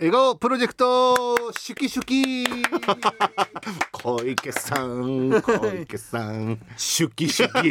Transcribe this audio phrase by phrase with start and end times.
[0.00, 2.46] 笑顔プロジェクトシュキシュキ。
[3.90, 6.56] 小池さん小池さん。
[6.76, 7.68] シュキシュキ。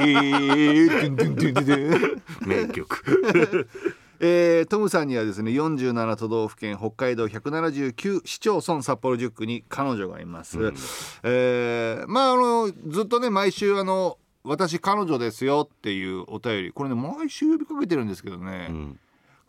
[2.46, 3.70] 名曲。
[4.20, 10.58] えートムさんにはですね47都道府県北海道179市町村札幌10区に彼女がいます、
[11.24, 16.72] えーまああのずっとね毎週あの私彼女ですよっていうお便り。
[16.74, 19.00] これね毎週呼びかけてるんですけどね、うん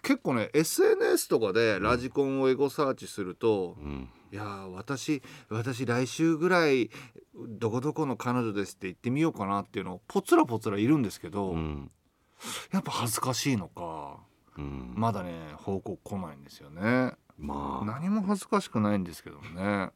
[0.02, 4.08] 結構ね SNS とかでラジコンをエゴサーチすると、うん。
[4.30, 6.90] いやー私私来週ぐらい
[7.34, 11.90] どこどこの彼女ですって言ってみようかなっていうのポツラポツラいるんですけど、うん。
[12.72, 14.18] やっぱ恥ずかしいのか
[14.56, 14.92] うん。
[14.94, 17.12] まだね報告来ないんですよね。
[17.38, 17.84] まあ。
[17.84, 19.90] 何も恥ずかしくないんですけどね。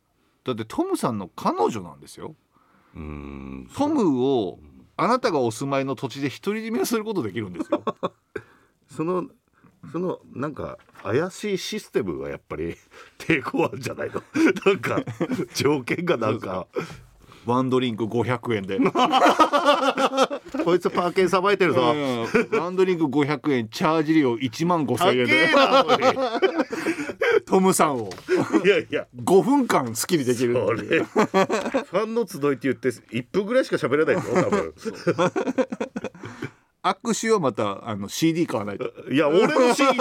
[0.44, 2.34] だってトムさんの彼女なんですよ。
[2.94, 3.68] うん。
[3.76, 4.58] トムを
[4.96, 7.82] あなたがお住まいの土地で独り占めすることできるんですよ。
[8.88, 9.26] その
[9.90, 12.76] そのなんか怪しいシステムがやっぱり
[13.18, 14.22] 抵抗あるんじゃないの？
[14.64, 15.02] なんか
[15.54, 16.66] 条件がなんか。
[17.44, 18.78] ワンドリンク500円で。
[20.64, 21.92] こいつパーケンさばいてるぞ。
[21.92, 25.50] うんワンドリンク500円チャージ料1万高5000円で。
[27.44, 28.10] トムさんを。
[28.64, 29.08] いやいや。
[29.24, 34.74] 5分間好きにできるファンの集いって言って1分ぐらいしか喋れないぞ多分
[36.84, 38.90] 握手はまたあの CD 買わないと。
[39.10, 39.96] いや俺の CD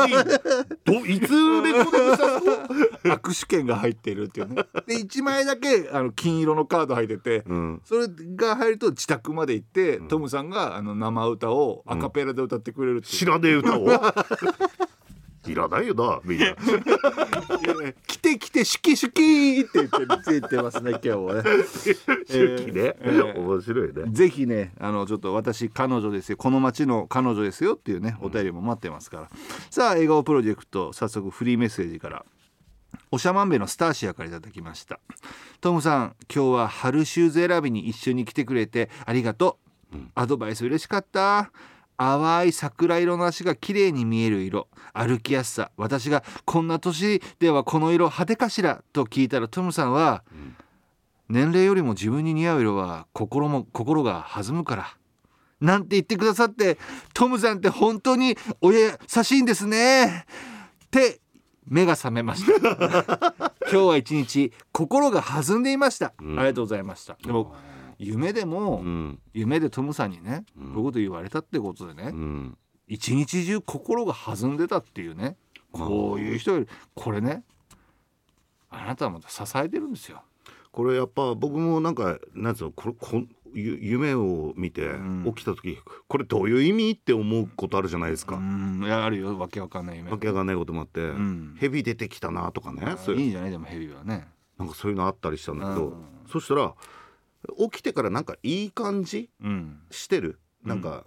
[0.83, 3.09] どいつレコーディングした。
[3.09, 4.55] の握手券が入ってるっていうね。
[4.87, 7.81] で1枚だけあの金色のカード入ってて、うん。
[7.85, 13.85] それが入ると自宅まで行って、トムさんがあの生歌をアカペラで歌ってくれるっていう知らねえ歌を
[15.52, 16.55] いらないよなみんな。
[18.07, 21.43] 来て来てシュキシュキって言ってついてますね 今日はね。
[22.27, 24.03] 周期ね、えー面白いね。
[24.11, 26.38] ぜひねあのちょっと私彼女ですよ。
[26.38, 29.30] この町の彼女ですよっていうねお便りも待ってますから、
[29.69, 32.25] さあ笑顔プロジェクト早速フリーメッセージから。
[33.09, 34.99] おしゃまんべのスターシアからいただきました。
[35.59, 39.59] トムさん今日は春シューズ選びに一緒に来てくれてありがと
[39.93, 41.52] う、アドバイス嬉しかった
[41.97, 44.67] 淡い桜色の足が綺麗に見える色。
[44.93, 45.71] 歩きやすさ。
[45.77, 48.83] 私がこんな年ではこの色派手かしら？
[48.93, 50.23] と聞いたらトムさんは、
[51.29, 54.97] 年齢よりも自分に似合う色は心も心が弾むから。
[55.59, 56.79] なんて言ってくださって
[57.13, 60.25] トムさんって本当にお優しいんですね。
[60.87, 61.21] って
[61.67, 63.53] 目が覚めました。
[63.71, 66.39] 今日は一日心が弾んでいました、うん。
[66.39, 67.15] ありがとうございました。
[67.23, 67.53] でも
[68.02, 69.20] 夢でも、うん。
[69.34, 70.73] 夢でトムさんにね、うん。
[70.73, 72.58] こういうこと言われたってことでね、うん。
[72.88, 75.38] 一日中心が弾んでたっていうね
[75.72, 77.44] こういう人よりこれね
[78.70, 80.23] あなたはまた支えてるんですよ。
[80.73, 83.23] これやっぱ僕もなんかなんつうのこれこ
[83.54, 85.23] 夢を見てん。
[85.36, 88.82] 起きた時、これどういう意味って思うことあるじゃないですうか、ん。
[88.83, 89.38] いやあるよ。
[89.38, 90.10] わけわかんない夢。
[90.10, 91.56] わけわかんないこともあって、ん。
[91.60, 92.95] 蛇出てきたなとかね。
[92.98, 93.22] そういう。
[93.22, 93.52] いいんじゃない？
[93.52, 94.28] でもヘビはね。
[94.58, 96.04] なんかそういうのあったりしたんだけど、うん。
[96.30, 96.73] そしたら
[97.71, 99.81] 起きてからなんかいい感じうん。
[99.89, 100.39] してる？
[100.63, 101.05] なんか、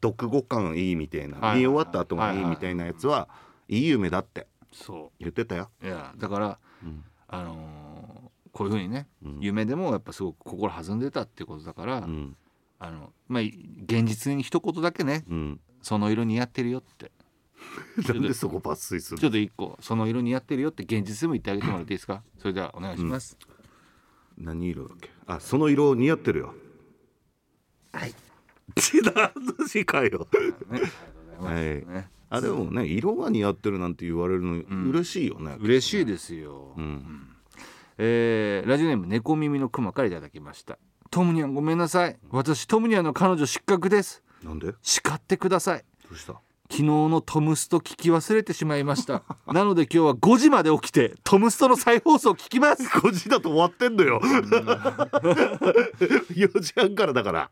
[0.00, 3.28] 読後感いいみたいな、はいはい見終わった後がいいみたいなやつは
[3.68, 4.46] いい夢だって。
[4.72, 5.70] そ言ってたよ。
[5.82, 7.04] ういやだからうん。
[7.28, 9.38] あのーこういうふうにね、うん。
[9.40, 12.36] 夢でもやっぱすごく心弾んでたってことだから、うん。
[12.80, 17.12] あのまあ現実に一言だけねうん、その色似合ってるよって。
[18.08, 22.22] なんでそこ抜粋するちょっと一個その色似合ってるよって現実でも言ってあげてもらっていいですか？
[22.38, 23.36] それではお願いします、
[24.40, 25.10] 何色だっけ？
[25.26, 26.54] あその色似合ってるよ。
[27.92, 28.14] はい。
[29.02, 30.26] 何の字かよ。
[30.70, 30.92] ね、ありがと
[31.40, 31.68] うござ
[32.00, 37.28] いあでもね色が似合ってるなんて言われるの嬉しいよね、嬉しいですよ、うん。
[37.98, 40.78] えーラジオネーム猫耳のクマからいただきました。
[41.10, 42.16] トムニャンごめんなさい。
[42.30, 44.22] 私トムニャンの彼女失格です。
[44.44, 44.68] なんで？
[44.68, 45.84] ど叱ってください。
[46.10, 46.40] うした？
[46.70, 49.24] 昨日のトムスト聞き忘れてしまいました。
[49.52, 52.84] なので今日は5時まで起きてトムストの再放送聞きます。
[53.00, 54.20] 5時だと終わってんのよ。
[56.30, 57.50] 4時半からだから。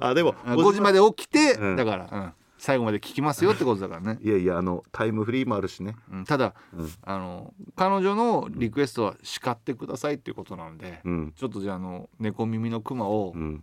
[0.00, 1.76] あでも5時まで起きて、うん。
[1.76, 2.32] だから、うん。
[2.56, 5.96] 最後まで聞きますよってことだからね、いやいやあのタイムフリーもあるしね。
[6.10, 6.24] うん。
[6.24, 6.90] ただ、うん。
[7.02, 11.32] あの彼女のリクエストは叱ってくださいっていうことなので、うん。
[11.36, 13.62] ちょっとじゃああの猫耳のクマをうん。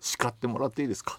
[0.00, 1.18] 叱ってもらっていいですか？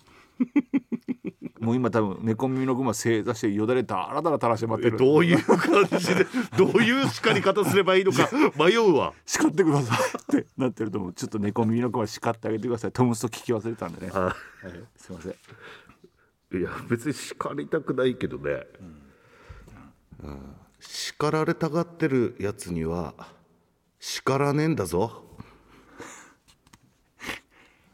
[1.60, 4.98] もう今多分猫耳のクマ正座してよだれだらだら垂らして待ってる。
[4.98, 6.26] どういう感じで
[6.58, 9.14] どういう叱り方すればいいのか迷うわ。
[9.26, 10.40] 叱ってください。
[10.40, 11.14] ってなってると思う。
[11.14, 12.92] ちょっと猫耳のクマ叱ってあげてください。
[12.92, 14.34] トムスト聞き忘れたんでね、あはい、
[14.98, 15.36] すいません。
[16.60, 18.66] いや別に叱りたくないけどね、
[20.24, 20.56] うん。
[20.80, 23.14] 叱られたがってるやつには
[24.00, 25.24] 叱らねえんだぞ。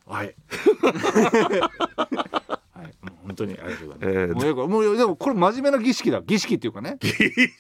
[0.06, 0.36] はい。
[2.82, 4.20] ははい、もう本当にありがとうございます。
[4.20, 6.22] えーもうでもこれ真面目な儀式だ。
[6.22, 6.98] 儀式っていうかね。
[7.00, 7.12] 儀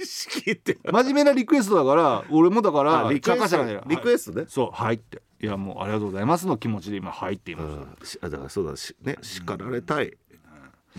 [0.06, 3.41] 式って真面目なリクエストだから俺もだからあリクエスト。
[3.41, 10.09] 茶化しながらリクエストねそうはいっていやもうありがとうございますの気持ちで今はいって言いました、だからそうだしね叱られたいっ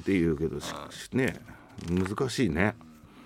[0.04, 0.72] て言うけどし
[1.12, 1.40] ね
[1.88, 2.74] 難しいね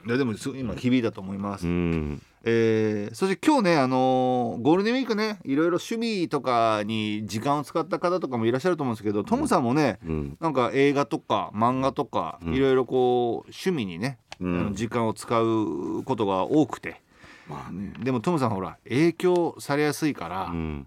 [0.07, 10.37] いやでもす今響いたと思います、うんえーそして今日ねあのーゴールデンウィークねいろいろ趣味とかに時間を使った方とかもいらっしゃると思うんですけどトムさんもね、うん。
[10.41, 14.75] なんか映画とか漫画とかいろいろこう趣味にね、うん。
[14.75, 17.03] 時間を使うことが多くて。
[17.49, 17.93] まあね。
[17.99, 20.87] でもトムさんほら影響されやすいから、うん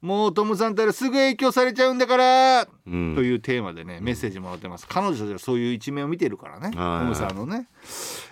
[0.00, 3.14] もうトムさんったらすぐ影響されちゃうんだから、うん。
[3.16, 4.86] というテーマでねメッセージもらってます。
[4.88, 6.72] 彼女たちはそういう一面を見てるからねはい。
[7.00, 7.68] トムさんのね、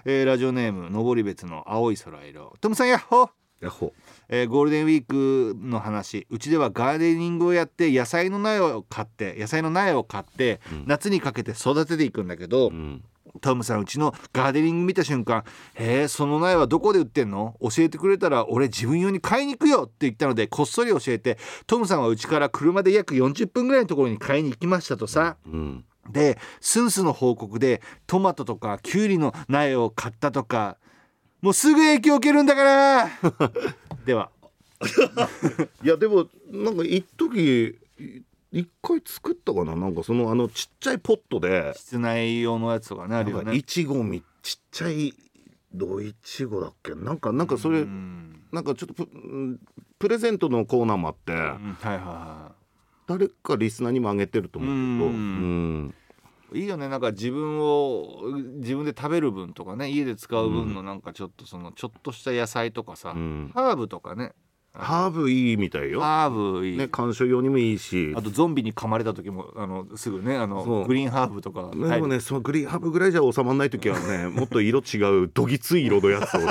[0.04, 2.54] えーラジオネーム登別の青い空色。
[2.60, 3.30] トムさんやっほー。
[3.62, 3.92] ヤッホ
[4.28, 6.26] えーゴールデンウィークの話。
[6.30, 13.02] うちではガーデニングをやって野菜の苗を買って野菜の苗を買って、夏にかけて育てていくんだけど、うん
[13.40, 15.44] トムさんうちのガーデニング見た瞬間
[15.74, 17.56] 「へえその苗はどこで売ってんの？
[17.60, 25.36] 教えてくれたら俺自分用に買いに行くよ」って言ったのでこっそり教えてトムさんはうちから車で約40分ぐらいのところに買いに行きましたとさ。
[25.46, 25.84] うん。
[26.10, 30.76] でスンスの報告でトマトとかキュウリの苗を買ったとか
[31.42, 33.08] もうすぐ影響を受けるんだから。
[34.06, 34.30] では。
[35.82, 38.22] いやでもなんか一時い
[38.58, 39.76] 一回作ったかな？
[39.76, 41.74] なんかそのあのちっちゃいポットで。
[41.76, 43.54] 室内用のやつとかねあるよね。
[43.54, 45.12] いちごみちっちゃい
[45.74, 46.94] どいちごだっけ？
[46.94, 48.40] なんかなんかそれうん。
[48.52, 49.60] なんかちょっとプうん
[49.98, 51.32] プレゼントのコーナーもあって。
[51.32, 52.52] うんはいはいは
[53.06, 55.10] 誰かリスナーにもあげてると思うけど。
[55.10, 55.94] ううん。
[56.54, 56.88] いいよね。
[56.88, 58.22] なんか自分を
[58.60, 63.50] 自分で食べる分とかね家で使う分のなんかちょっとそのちょっとした野菜とかさ、うん。
[63.52, 64.32] ハーブとかね
[64.78, 66.00] ハーブいいみたいよ。
[66.00, 68.12] ハーブいい、ね観賞用にもいいし。
[68.16, 71.70] あとゾンビに噛まれた時もあのすぐねあのグリーンハーブとか。
[71.72, 76.46] でもね、そのグリーンハーブぐらいじゃ収まらない時はね もっと色違うどぎつい色のやつをね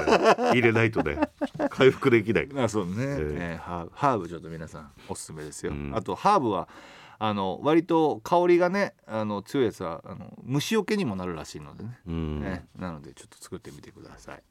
[0.51, 1.19] 入れないとね
[1.69, 2.49] 回復できない。
[2.57, 2.97] あそうね、え。
[2.99, 5.91] えーハーブハーブちょっと皆さんおすすめですよ、うん。
[5.95, 6.67] あとハーブは
[7.17, 12.41] あの割と香りがねあの強いやつはあの虫除けにもなるらしいのでね,、うん。
[12.41, 14.43] ねなのでちょっと作ってみてください。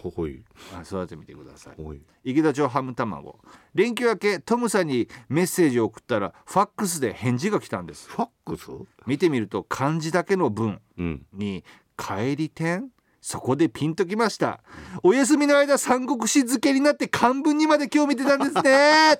[0.00, 0.44] ほほい。
[0.74, 1.82] あ育ててみてください。
[1.82, 2.02] ほい。
[2.24, 3.38] 池田町ハム卵。
[3.74, 8.08] 連休明けトムさんにメッセージを送ったらファックスで返事が来たんです。
[8.08, 8.70] ファックス？
[9.06, 11.26] 見てみると漢字だけの文うん。
[11.32, 11.64] に
[11.96, 12.90] 帰り点
[13.20, 14.60] そこでピンときました。
[15.02, 19.18] お休みの間三国志漬けになって漢文にまで興味出たんですね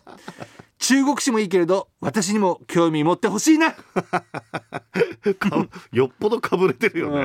[0.78, 7.20] 中国史もいいけれど私にも興味持ってほしいな、か よっぽどかぶれてるよね、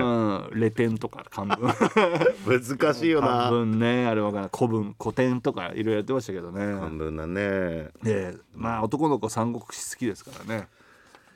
[0.53, 0.59] うん。
[0.59, 1.69] レテンとか漢文。
[2.47, 4.05] 難しいよ漢な文ね。
[4.05, 6.61] あれわからん古文古典とかいろいろやってましたけどね。
[6.79, 7.89] 半分だね。
[8.03, 10.67] でまあ男の子三国志好きですからね。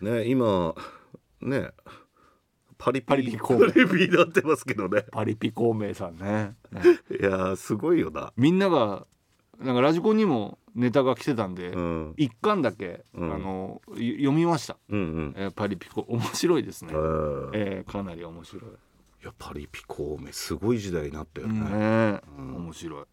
[0.02, 0.76] ね今
[1.42, 1.72] ね
[2.78, 5.06] パリピパリピ孔パ明リピになってますけどね。
[5.12, 6.56] パリピ孔明さんね。
[6.72, 6.82] ね。
[7.20, 8.32] いやーすごいよな。
[8.38, 9.06] みんなが
[9.60, 12.14] なんかラジコンにもネタが来てたんで、うん。
[12.18, 13.34] 一巻だけ、うん。
[13.34, 15.34] あのい読みました、うんうん。
[15.38, 16.02] えーパリピコ。
[16.10, 16.92] 面白いですね。
[16.94, 17.50] え、ー。
[17.54, 18.66] えーかなり面白い、い
[19.26, 21.60] やパリピ孔明すごい時代になったよね。
[21.60, 23.06] ね、面白い、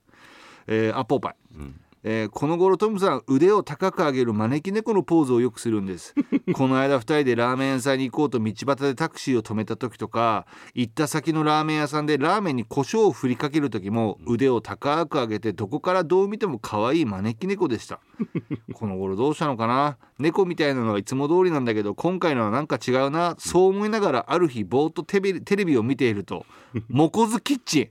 [0.67, 6.15] えーアッポーパイ、うんえーこの頃トムさん腕を高く上げる招き猫のポーズをよくするんです。
[6.55, 18.01] この間2人でラーメン屋さんに行こうと道端でタクシーを止めた時とか行った先のラーメン屋さんでラーメンに胡椒を振りかける時も腕を高く上げてどこからどう見ても可愛い招き猫でした。
[18.73, 19.99] この頃どうしたのかな？
[20.19, 23.35] 猫みたいなのはいつも通りなんだけど今回のはなんか違うな。
[23.39, 26.47] そう思いながらある日ぼーっとテレビテレビを見ていると
[26.89, 27.89] 「モコズキッチン」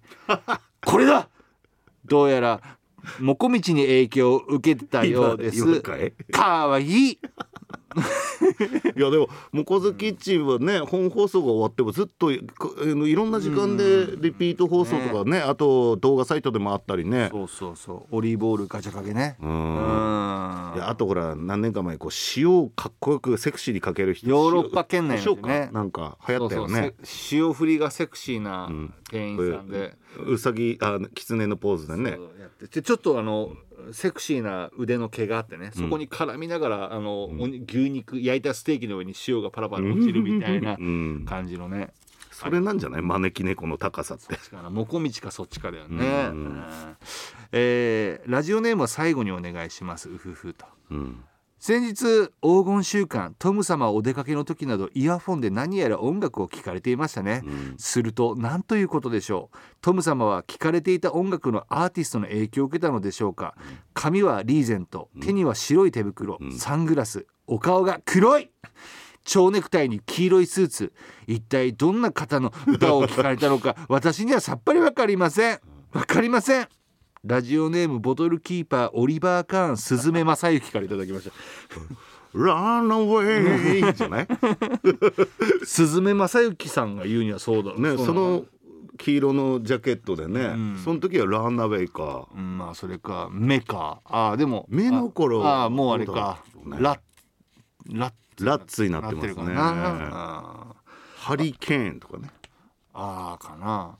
[0.85, 1.29] これだ！
[2.05, 2.59] どうやら
[3.19, 5.81] モコミチに影響を受けてたようです。
[6.31, 7.19] かわいい
[8.95, 17.29] いやでも「モコズキッチン」はね本放送が終わってもずっとこあのいろんな時間でリピート放送とかねあと動画サイトでもあったりね。
[17.31, 18.15] そうそうそう。
[18.15, 19.37] オリーブオールガチャかけね。
[19.41, 19.51] ううん。
[19.51, 25.65] んいやあとほら何年か前こう塩をかっこよくセクシーにかける人ヨーロッパ圏内の塩人ね。
[25.67, 26.93] かなんか流行ったよね。
[27.31, 28.69] 塩振りがセクシーな
[29.09, 32.11] 店員さんで、うさぎあ狐のポーズでね。
[32.11, 32.17] や
[32.47, 32.67] って。
[32.67, 33.51] でちょっとあの
[33.91, 37.29] セクシーな腕の毛があってねそこに絡みながら、あの、
[37.67, 41.25] 牛肉焼いたステーキの上に塩がパラパラ落ちるみたいなうん。
[41.27, 41.93] 感じのね、
[42.31, 43.01] それなんじゃない？
[43.01, 44.35] 招き猫の高さって。
[44.35, 44.69] 確かな。
[44.69, 46.05] もこみちかそっちかだよね、うん。
[46.05, 46.63] うん。
[47.51, 50.09] えーラジオネームは最後にお願いします。
[50.09, 50.65] うふふと。
[50.91, 51.23] うん
[51.59, 57.75] 先日黄金週間トム様はお出かけの時などイヤフォンで何やら音楽を聴かれていましたね、うん。
[57.77, 59.57] すると何ということでしょう。
[59.81, 63.55] トム様は聴かれていた音楽のアーティストの影響を受けたのでしょうか。
[63.93, 68.49] 髪はリーゼント手には白い手袋、サングラスお顔が黒い。
[69.25, 70.93] 蝶ネクタイに黄色いスーツ。
[71.27, 75.59] 一体どんな方の歌を聞かれたのか私にはさっぱりわかりません。
[75.91, 76.67] わかりません
[77.25, 81.35] ラジオネームボトルキーパーオリバー・カーンスズメ正幸からいただきました。
[82.33, 84.27] ランアウェイじゃない？
[85.65, 88.45] スズメ正幸さんが言うにはそうだねその
[88.97, 90.77] 黄色のジャケットでね、ん。
[90.77, 92.27] その時はランアウェイか。
[92.33, 93.99] うんまあそれか目か。
[94.05, 96.41] ああでも目の頃ああもうあれか。
[96.65, 96.77] ね。
[96.79, 96.99] ラッ
[97.91, 98.13] ラッ
[98.45, 99.33] ラッツになってますね。
[99.55, 102.29] ハリケーンとかね。
[102.93, 103.97] あかな、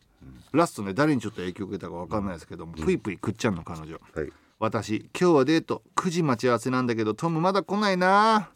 [0.51, 3.93] ラストね誰にちょっと影響を受けたかわかんないですけども、ぷいぷいくっちゃんの彼女。
[4.15, 4.31] はい。
[4.59, 8.49] 私今日はデート9時待ち合わせなんだけどトムまだ来ないな、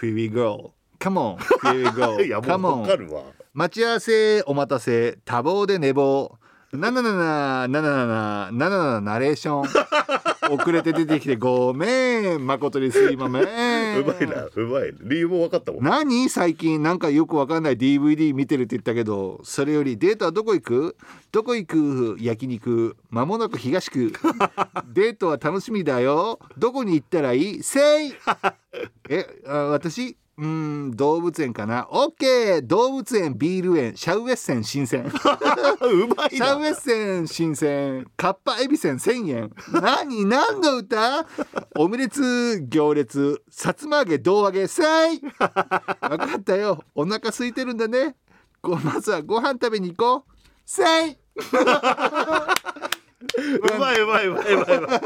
[0.00, 3.22] Here we go Come on Here we go いやも Come うわか on るわ。
[3.52, 6.38] 待ち合わせお待たせ多忙で寝坊。
[6.72, 14.00] なななななななななななナレーション遅れて出てきてごめん誠にすいません。
[14.00, 15.84] うまいなうまい理由も分かったもん。
[15.84, 16.28] 何？
[16.28, 20.96] 最近なんかよくわかんない DVD 見てるって言ったけどそれよりデートはどこ行く？
[21.32, 22.16] どこ行く？
[22.20, 22.96] 焼肉。
[23.10, 24.12] まもなく東区。
[24.92, 26.38] デートは楽しみだよ。
[26.58, 27.62] どこに行ったらいい？
[27.62, 28.12] せい。
[29.08, 30.16] えあ私？
[30.36, 31.86] うーん動物園かな。
[31.90, 35.04] オッケー動物園ビール園シャウエッセン新鮮。
[35.06, 35.10] う
[36.08, 36.46] まいな。
[36.46, 38.06] シャウエッセン新鮮。
[38.16, 39.52] カッパエビせん1000円。
[39.72, 41.26] 何何の歌？
[41.76, 44.82] オムレツ行列さつま揚げ胴揚げせ
[45.14, 45.82] い分か
[46.38, 46.82] ったよ。
[46.94, 48.16] お腹空いてるんだね。
[48.60, 50.32] ごまずはご飯食べに行こう。
[50.66, 51.16] せ い
[53.30, 55.00] うまいうまいうまいうまい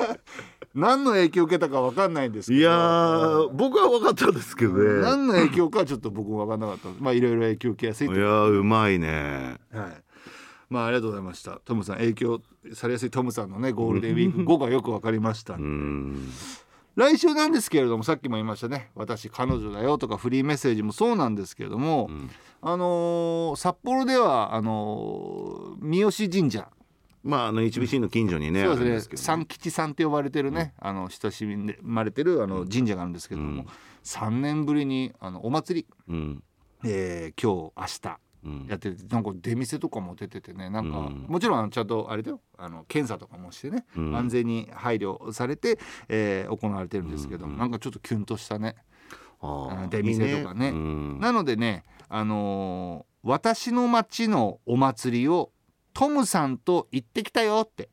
[0.78, 2.60] 何の影響を受けたか分かんないんですけど。
[2.60, 5.02] いやー僕は分かったんですけどね。
[5.02, 6.88] 何の影響かはちょっと僕も分かんなかった。
[7.02, 9.56] まあいろいろ影響を受けやすいといやーうまいね。
[9.72, 10.02] はい。
[10.70, 11.60] まあありがとうございました。
[11.64, 12.40] トムさん影響
[12.74, 15.54] されやすいトムさんのねゴールデンウィーク 後がよくわかりました。
[15.54, 16.28] うん。
[16.96, 18.90] 来週なんですけれどもさっきも言いましたね。
[18.94, 22.30] 私彼女だよとかフリーメッセージもそうなんですけれども、ん。
[22.60, 26.68] あのー札幌ではあのー三好神社、
[27.22, 31.46] まああの HBC の近所にねそうですすけど三吉さんって呼ばれてるね、あの親し
[31.82, 33.68] まれてるあの神社があるんですけれども、うん。
[34.04, 36.42] 3年ぶりにあのお祭り、うん。
[36.84, 38.66] えー今日明日うん。
[38.68, 41.26] やっててなんか出店とかも出ててねなんか、うん。
[41.28, 42.40] もちろんちゃんとあれだよ。
[42.56, 44.16] あの検査とかもしてね、うん。
[44.16, 47.58] 安全に配慮されて、えー行われてるんですけど、うん。
[47.58, 48.76] なんかちょっとキュンとしたね。
[49.40, 50.72] 出店とかね。
[51.20, 55.50] なのでね、あのー私の町のお祭りを
[55.98, 57.88] トムさんと行ってきたよって。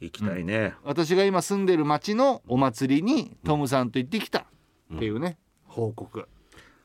[0.00, 0.74] 行きたいね。
[0.82, 4.46] 私が今住んでる町のお祭りにトムさんと行ってきた。
[4.92, 6.26] っていうね、報告。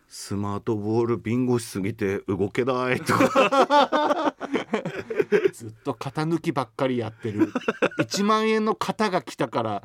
[0.07, 4.35] スマートボールビンゴしすぎて動けないとか。
[5.51, 7.51] ずっと型抜きばっかりやってる。
[7.99, 9.83] 1万円の型が来たから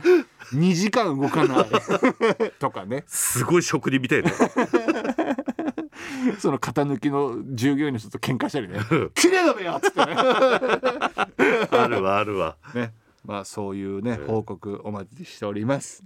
[0.52, 1.66] 2時間動かない。
[2.60, 3.04] とかね。
[3.06, 4.30] すごい職人みたいな
[6.38, 8.78] その型抜きの従業員の人と喧嘩したりね
[9.14, 10.14] 「きれいだべよ!」っつってね。
[11.70, 12.56] あるわあるわ。
[12.74, 12.92] ね。
[13.24, 16.04] まあそういうね報告お待ちしております